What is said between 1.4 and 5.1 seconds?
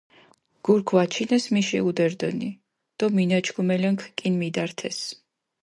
მიში ჸუდე რდჷნი, დო მჷნაჩქუმელენქ კჷნი მიდართეს.